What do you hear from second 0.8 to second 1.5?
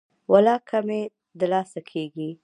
مې د